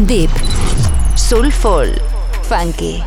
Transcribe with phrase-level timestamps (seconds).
[0.00, 0.30] Deep,
[1.16, 1.92] Soulful,
[2.44, 3.04] Funky,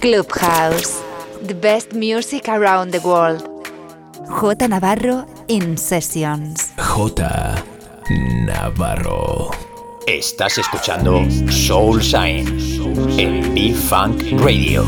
[0.00, 1.00] Clubhouse,
[1.40, 3.40] the best music around the world.
[4.26, 6.72] J Navarro in Sessions.
[6.76, 7.14] J
[8.46, 9.52] Navarro.
[10.08, 12.48] Estás escuchando Soul Shine
[13.16, 14.82] en B-Funk Radio.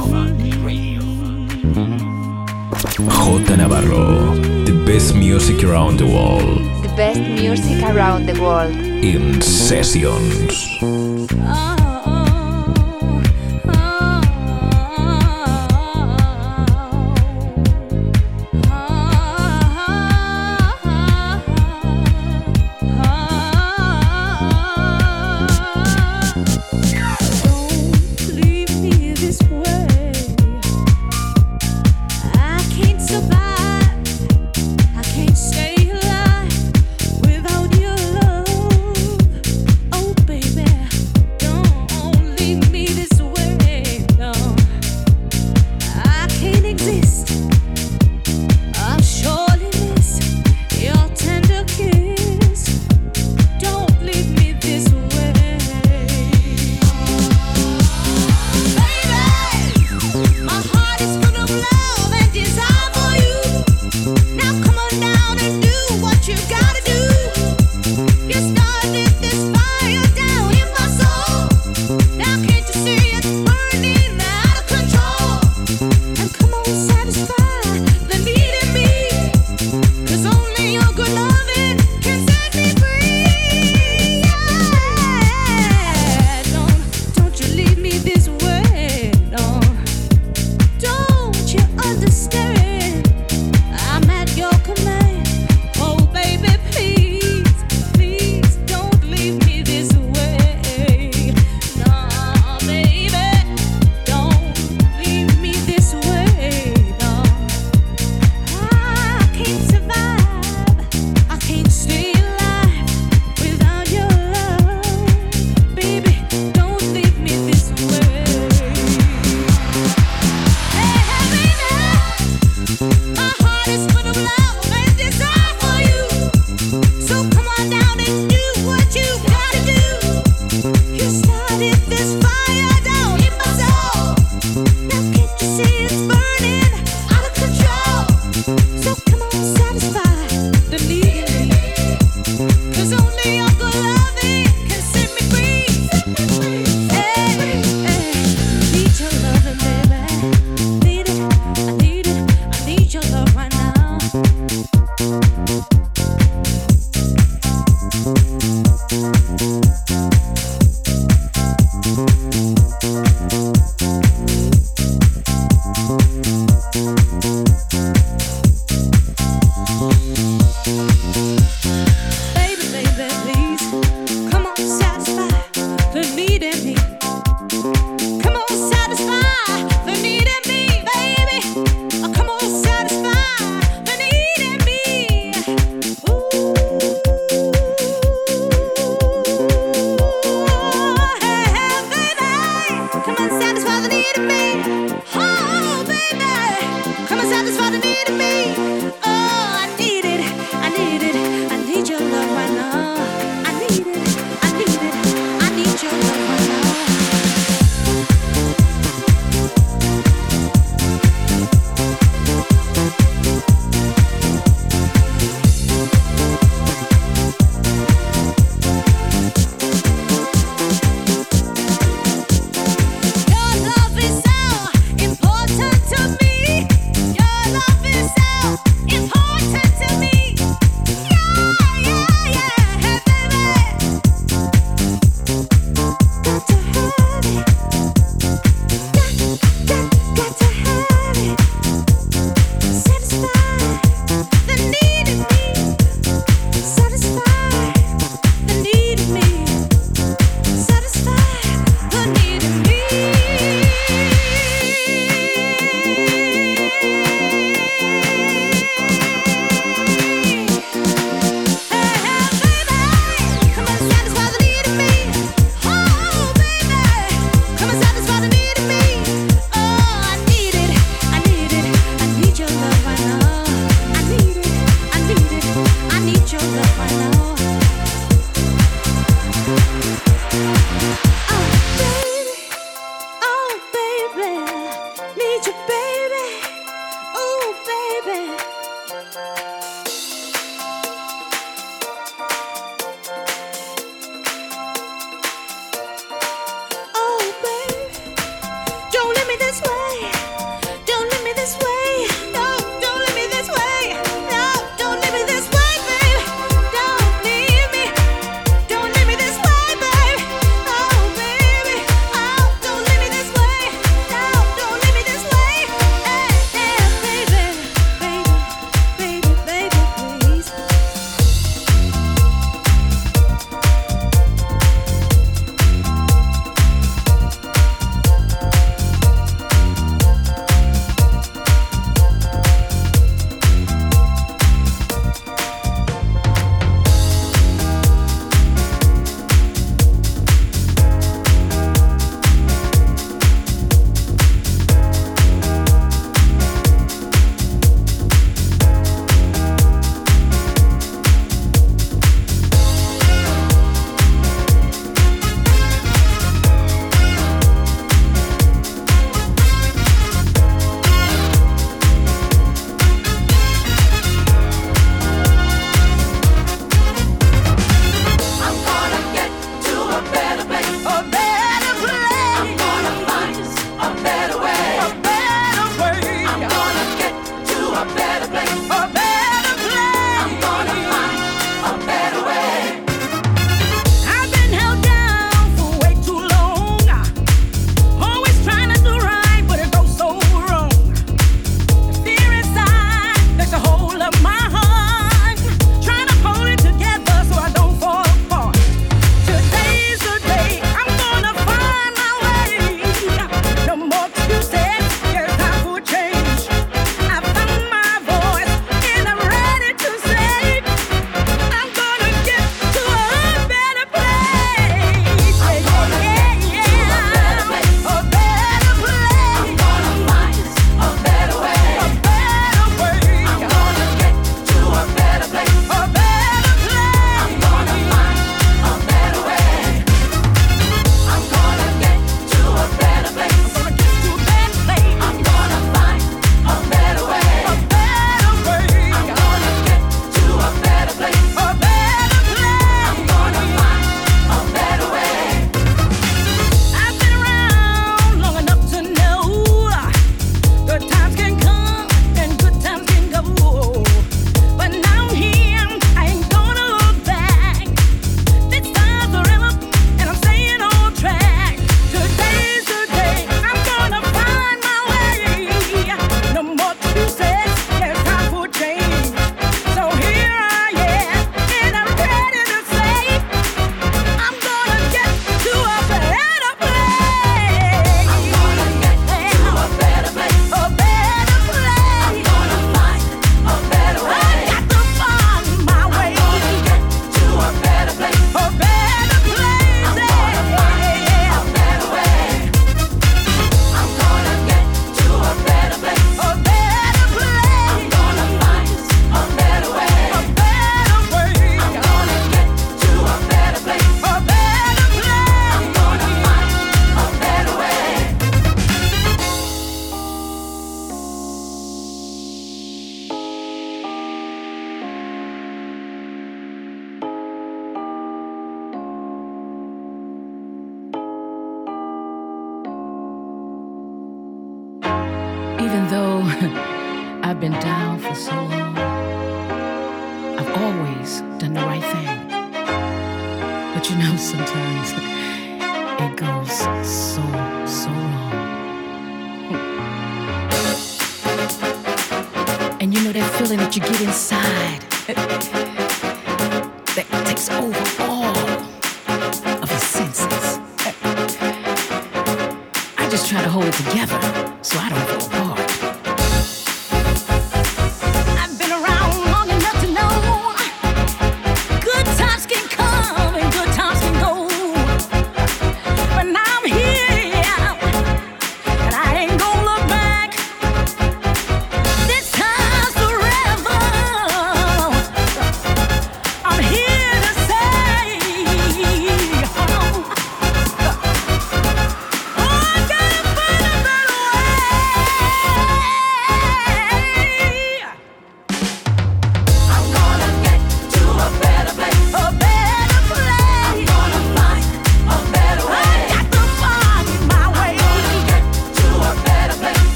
[2.99, 4.35] J Navarro.
[4.65, 6.59] The best music around the world.
[6.83, 8.75] The best music around the world.
[8.75, 11.06] In Sessions.
[11.33, 11.86] Oh,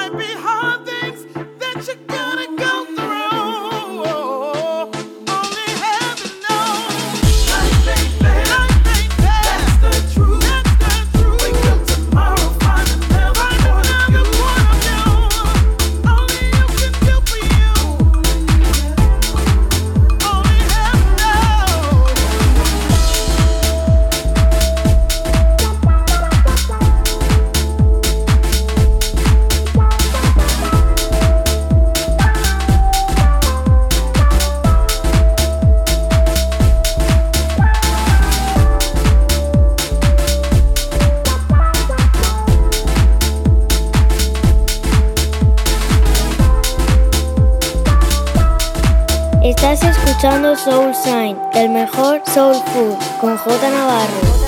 [0.00, 0.37] I be
[50.64, 54.47] Soul Sign, el mejor soul food, con J Navarro.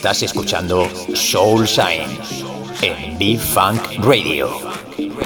[0.00, 2.08] Estás escuchando Soul Sign
[2.80, 4.48] en B-Funk Radio.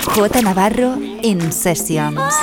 [0.02, 0.42] J.
[0.42, 2.34] Navarro en Sessions.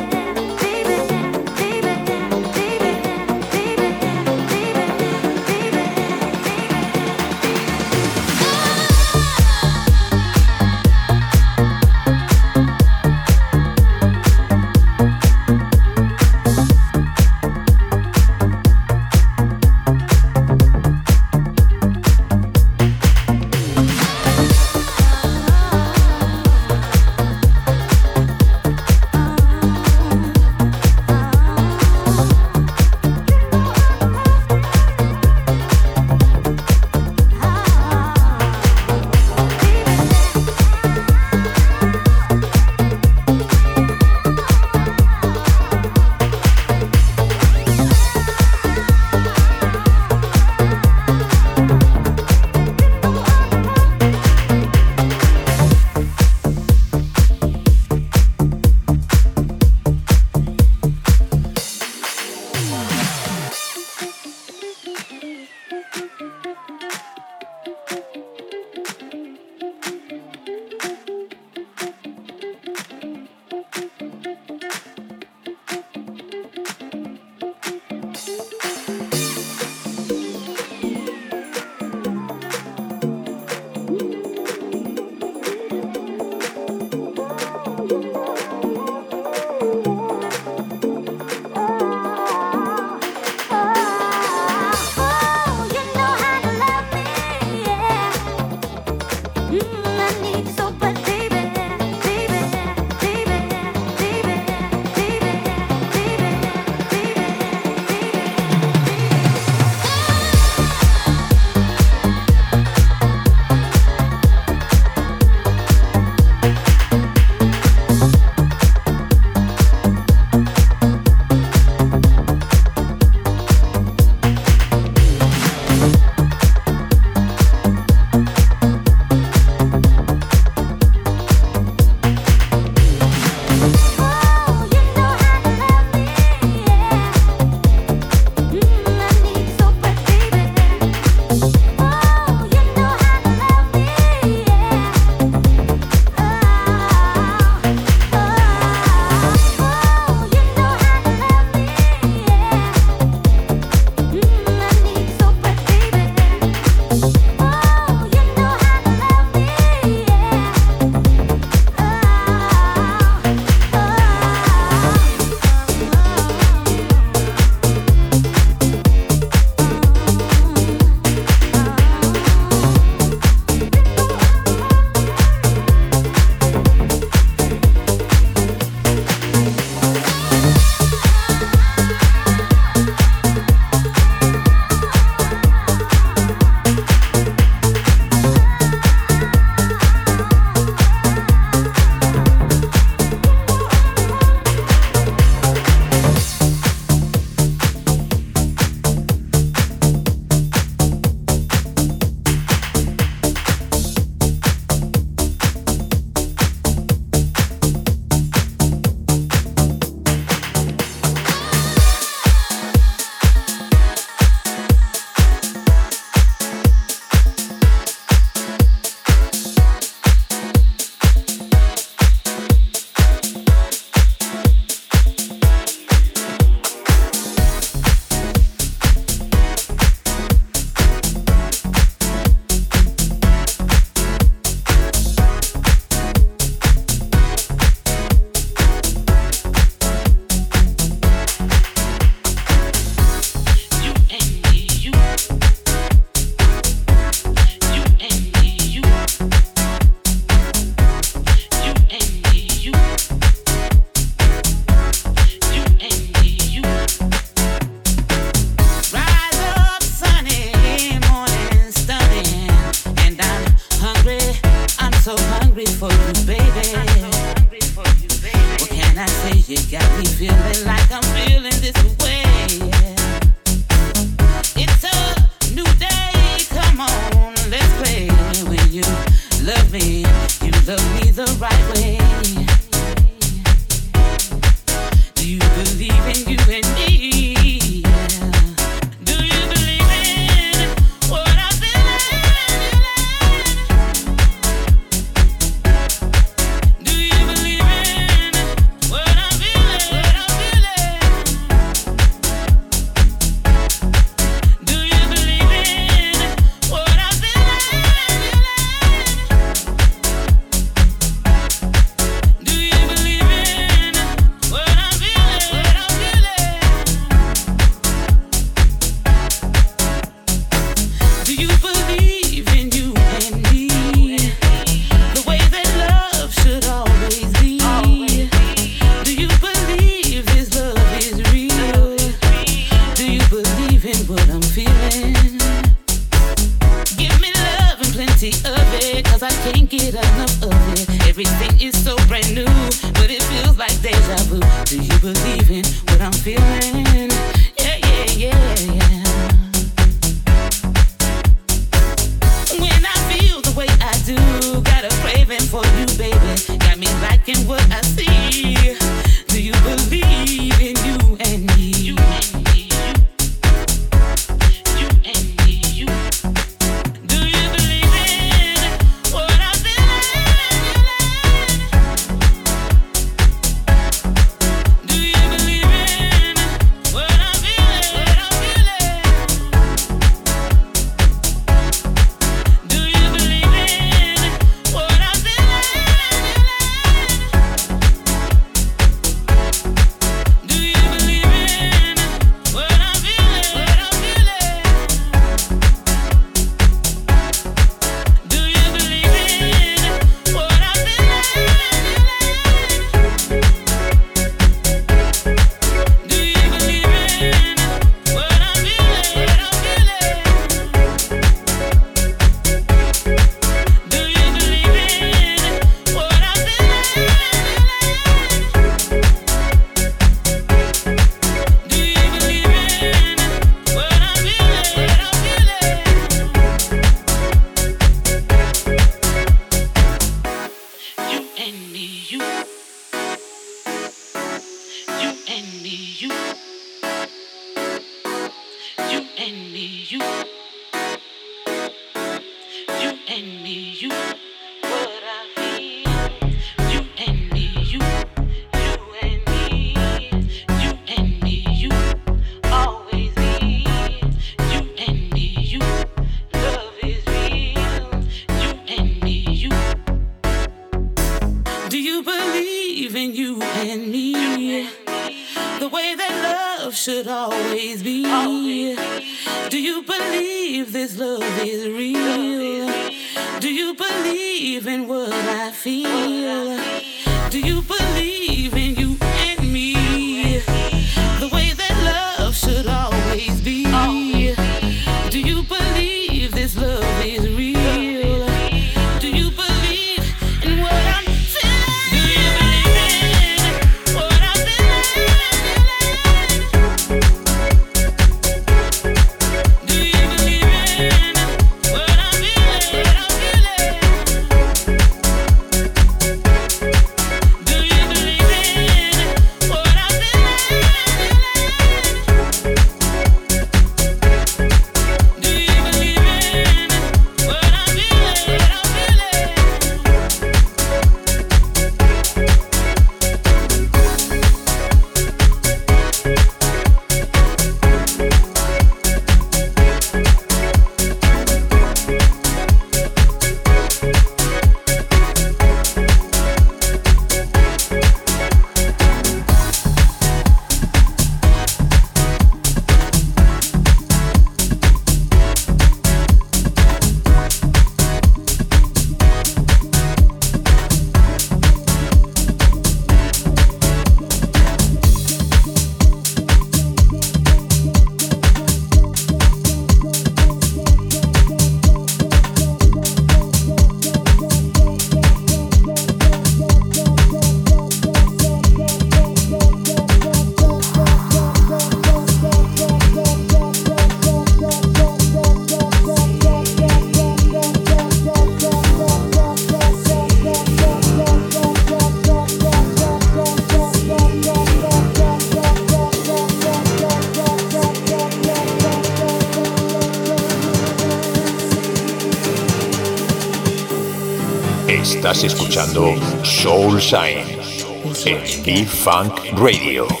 [598.81, 600.00] B-Funk Radio.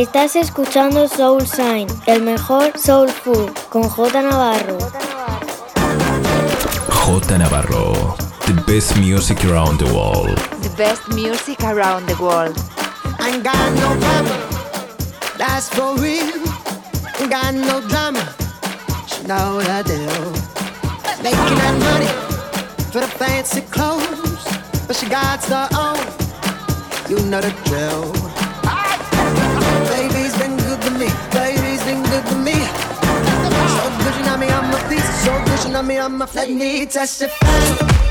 [0.00, 4.78] Estás escuchando Soul Sign, el mejor soul food, con J Navarro.
[6.88, 8.16] J Navarro.
[8.46, 10.38] The best music around the world.
[10.62, 12.56] The best music around the world.
[13.20, 14.40] Ain't got no problem,
[15.36, 16.32] that's for real.
[17.20, 18.26] Ain't got no drama,
[19.06, 20.32] she know the deal.
[21.22, 22.08] Making that money
[22.90, 24.48] for the fancy clothes,
[24.86, 26.00] but she got her own,
[27.10, 28.19] you know the drill.
[31.00, 32.52] me, baby, been good to me.
[32.52, 35.24] So good, you know me, I'm a beast.
[35.24, 36.84] So good, you know me, I'm a flat knee.
[36.84, 38.09] Testify.